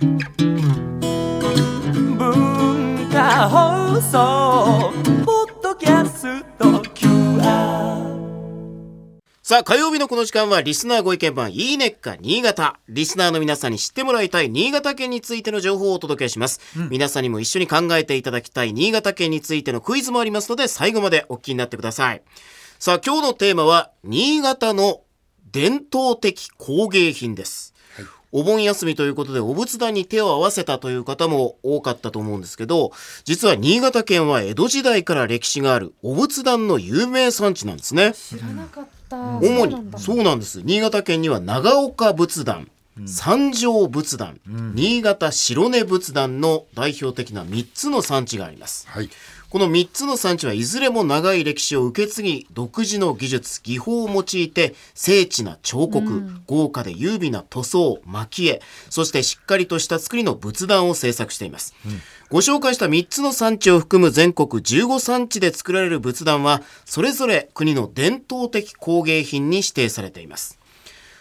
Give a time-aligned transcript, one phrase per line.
[0.00, 0.18] 文
[3.10, 4.92] 化放送
[5.24, 7.98] ポッドキャスト QR
[9.42, 12.78] さあ、火曜日のこの時間はリスナーご意見番いいねっか新潟。
[12.88, 16.60] リスナーの皆さんに知ってもらいたい新潟県についての情報をお届けします。
[16.90, 22.22] 皆さんにも一緒に考えていただきたい新潟県についてのクイズもありますので、最後までお聞きになってください。
[22.78, 25.00] さあ、今日のテーマは、新潟の
[25.50, 27.74] 伝統的工芸品です。
[28.30, 32.92] お盆休みということでお仏壇に手を合わせたという方も多かったと思うんですけど、
[33.24, 38.12] 実は新潟県は江戸時代から歴史があるお仏壇の有名産地なんですね。
[38.12, 39.16] 知らなかった。
[39.38, 42.68] 主にそうなんです新潟県には長岡仏壇、
[43.06, 49.08] 三条仏壇、新潟白根仏壇の代表的な3つの産地がありますはい。
[49.50, 61.74] この3つの産地はいずれも長い歴史を受け継ぎ独自の技術技法を用いて精緻な彫刻、豪華で優美な塗装蒔絵そしてしっかりとした作りの仏壇を制作しています、
[62.28, 70.58] ご紹介した3つの産地を含む全国15産地で作られる仏壇はそれぞれ国の伝統的工芸品に指定されています。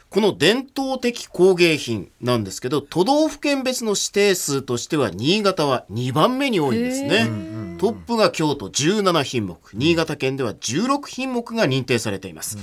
[0.10, 7.30] この伝統的工芸品なんですけど都道府県別の指定数としては新潟は2番目に多いんですね
[7.78, 9.58] トップが京都17品目。
[9.74, 12.58] 新潟県では16品目が認定されています、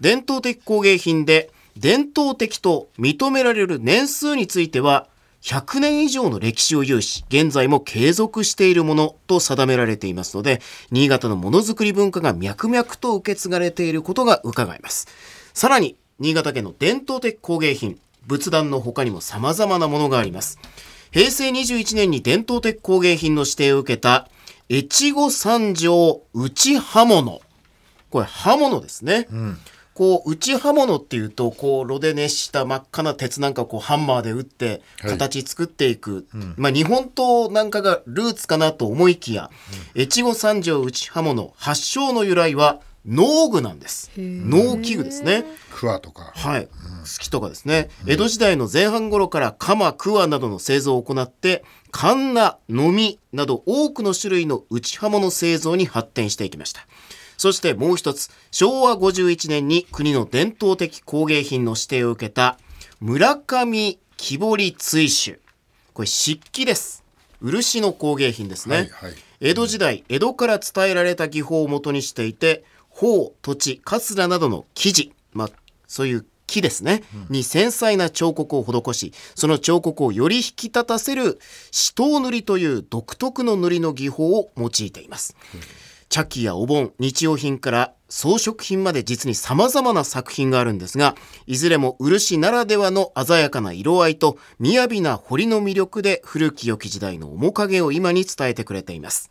[0.00, 5.08] 伝統的工芸品で伝統的と認められる年数については
[5.42, 15.08] 100年以上の歴史を有し現在も継続しているものと定められていますので新潟のものづくり文化が脈々と受け継がれていることが伺えます。
[15.54, 20.58] さらに新潟県の伝統的工芸品仏壇の他にも様々なものがあります。
[21.10, 24.28] 平成21年に伝統的工芸品の指定を受けた
[24.70, 27.42] 越後三条内刃物。
[28.08, 29.26] これ刃物ですね、
[29.94, 35.10] こう内刃物っていうとこう炉で熱した真っ赤な鉄なんかをこうハンマーで打ってはい。
[35.10, 39.50] 形作っていく、まあ日本刀なんかがルーツかなと思いきや、
[39.96, 44.10] 越後三条内刃物発祥の由来は農具なんです。
[44.16, 45.44] 農機具ですね。
[45.70, 46.32] 桑とか。
[46.34, 46.70] はい、好
[47.18, 56.86] きとかですね、江戸時代の前半頃から鎌桑などの製造を行ってカンナのみなど多くの種類の内刃物製造に発展していきました。
[57.36, 62.58] そしてもう一つ昭和51年に国の伝統的工芸品の指定を受けた
[63.00, 65.38] 村上木彫り追首
[65.94, 67.02] これ漆器です。
[67.40, 69.14] 漆の工芸品ですね、はいはい。
[69.40, 75.50] 江戸時代江戸から伝えられた技法を元にしていて頬土地桂などの生地、まあ、
[75.86, 81.38] そういう木ですね、に繊細な彫刻を施しその彫刻をより引き立たせる
[81.70, 85.36] 紫桃塗りという独特の塗りの技法を用いています、
[86.08, 91.14] 茶器やお盆日用品から装飾品まで実に様々な作品があるんですが
[91.46, 99.30] いずれも漆ならではの鮮やかな色合いと雅な彫りの魅力で古き良き時代の面影を今に伝えてくれています、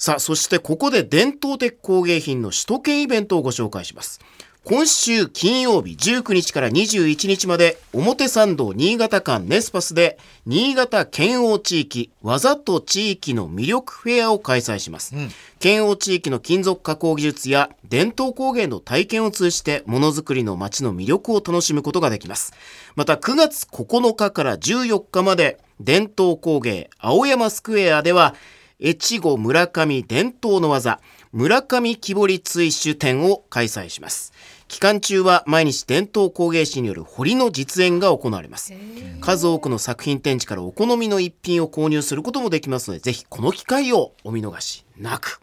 [0.00, 4.18] さあそしてここで伝統的工芸品の首都圏イベントをご紹介します。
[4.64, 15.14] 今週金曜日19日から21日まで表参道新潟間ネスパスで新潟県央地域技と地域の魅力フェアを開催します、
[15.58, 22.54] 県央地域の金属加工技術や伝統工芸の体験を通じてものづくりの街の魅力を楽しむことができます。
[22.96, 28.34] また9月9日から14日まで伝統工芸青山スクエアでは
[28.80, 31.00] 越後村上伝統の技
[31.32, 34.32] 村上木彫り追首展を開催します。
[34.66, 38.72] 期間中は毎日伝統工芸士による彫りの実演が行われます。
[39.20, 45.40] 数多くの作品展示からお好みの一品を購入することもできますのでぜひこの機会をお見逃しなく。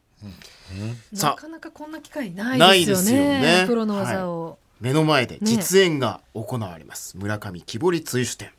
[1.13, 1.35] さあ。
[1.35, 3.61] なかなかこんな機会ないですすよね。
[3.61, 3.63] ね。
[3.67, 4.57] プロの技を。
[4.79, 8.49] 目の前で実演が行われます、村上木彫り追首展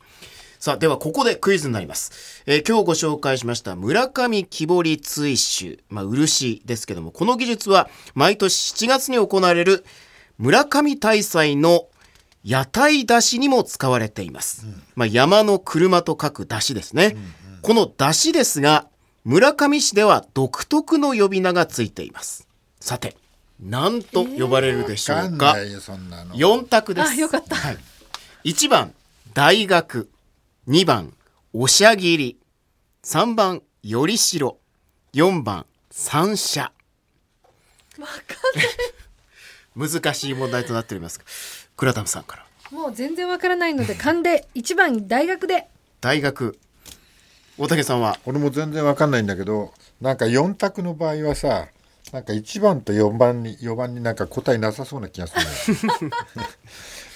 [0.59, 9.85] さあではここでクイズになります、えー今日ご紹介しました村上木彫り追首まあ漆ですけどもこの技術は毎年7月に行われる
[10.37, 11.87] 村上大祭の
[12.43, 14.65] 屋台出しにも使われています、
[14.95, 17.15] まあ、山の車と書く出しですね、
[17.61, 18.87] この出しですが
[19.23, 22.47] 村上市では独特の呼び名がついています。
[22.79, 23.15] さて
[23.61, 26.33] 何と呼ばれるでしょうんか、ないよ、そんなの。
[26.35, 27.09] 4択です。
[27.09, 27.55] あよかった。
[27.55, 27.77] はい、
[28.45, 28.93] 1番、
[29.33, 30.09] 大学。
[30.67, 31.13] 2番、
[31.53, 32.37] おしゃぎり。
[33.03, 34.57] 3番、よりしろ。
[35.13, 36.71] 4番、三社。
[37.97, 38.35] わか
[39.75, 41.19] 難しい問題となっております。
[41.75, 42.45] 倉田さんから。
[42.71, 45.69] もう全然わからないので勘で一番大学で
[46.01, 46.59] 大学。
[47.57, 51.69] 大竹さんは、俺も全然わかんないんだけど、なんか4択の場合はさ、
[52.11, 55.45] なんか1番と4番に、4番になんか答えなさそうな気がする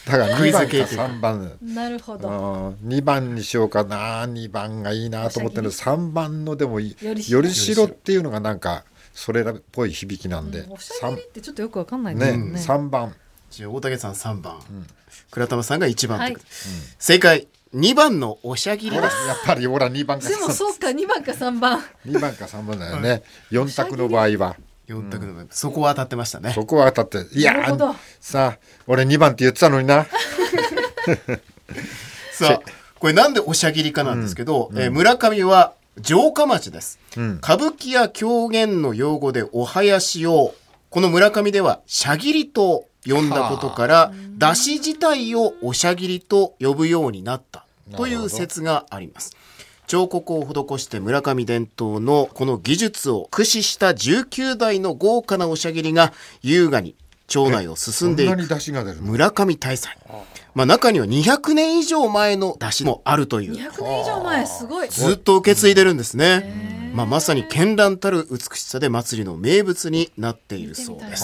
[0.06, 1.06] だから2クイズ番か系というか。
[1.06, 1.60] 3番。
[1.62, 2.76] なるほど。
[2.86, 4.26] 2番にしようかな。
[4.26, 7.06] 2番がいいなと思ってる3番のでもいい。
[7.06, 7.24] より
[7.54, 7.86] しろ。
[7.86, 8.84] っていうのがなんか
[9.14, 12.38] それらっぽい響きなんで、おしゃぎりってちょっとよくわかんないですね。
[12.38, 12.60] よね。
[12.60, 13.16] 3番。
[13.50, 14.60] じゃあ大竹さん3番、
[15.32, 16.38] 倉玉さんが1番はい。
[17.00, 17.48] 正解。
[17.76, 19.10] 2番のおしゃぎりやっ
[19.48, 21.84] ぱりほら2番かでもそうか、 2番か3番。
[22.06, 23.24] 2番か3番だよね。
[23.52, 24.56] 4択の場合は
[24.88, 26.52] 4択の場合そこは当たってましたね。
[26.54, 27.54] そこは当たっていや
[28.20, 30.08] さあ俺2番って言ってたのにな。
[32.34, 32.60] さあ
[33.00, 37.38] これなんでおしゃぎりかなんですけど、えー村上は城下町です、ん。
[37.38, 40.56] 歌舞伎や狂言の用語でお囃子を
[40.90, 47.66] この村上ではしゃぎりと呼んだことから出汁自体をおしゃぎりと呼ぶようになった
[47.96, 49.36] という説があります
[49.88, 56.96] 彫刻を施して村上伝統のこの技術を駆使した19代の豪華なおしゃぎりが優雅に
[57.28, 58.36] 町内を進んでいく
[59.02, 59.98] 村上大祭。
[60.54, 64.90] まあ中には200年以上前の出汁もあるという、200年以上前、すごい。
[64.90, 66.92] ずっと受け継いでるんですね。
[66.94, 71.24] まあまさに絢爛たる美しさで祭りの名物になっているそうです。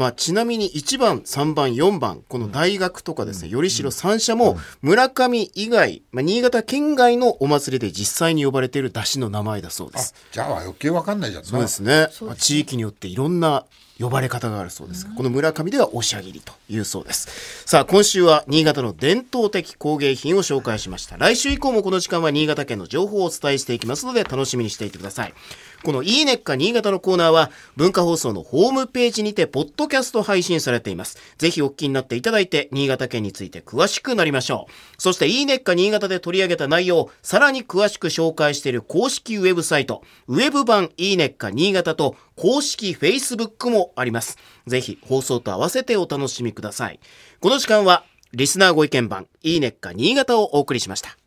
[0.00, 10.14] まあちなみに1番、3番、4番、この大学とかですね、よりしろ三社も村上以外、まあ新潟県外のお祭りで実際に呼ばれている出汁の名前だそうです。
[10.32, 12.08] じゃあ余計わかんないじゃんなそうですね。
[12.22, 13.66] まあ地域によっていろんな
[13.98, 17.28] 呼ばれ方があるそうですが、この村上ではおしゃぎりというそうです。
[17.66, 21.18] さあ、今週は新潟の伝統的工芸品を紹介しました。
[21.18, 25.34] 来週以降もこの時間は新潟県の情報をお伝えしていきますので、楽しみにしていてください。
[25.82, 31.16] このいいねっか新潟のコーナーは、文化放送のホームページにて、ポッドキャスト配信されています。
[31.38, 34.72] ぜひお聞きになっていただいて、新潟県について詳しくなりましょう。
[34.98, 44.36] そして、いいねっか新潟で取り上げた内容を、さらに詳しく紹介している公式ウェブサイト、ウェブ版いいねっか新潟と、公式 Facebook もあります。
[44.66, 47.00] ぜひ、放送と合わせてお楽しみください。
[47.40, 51.19] この時間は、リスナーご意見版、いいねっか新潟をお送りしました。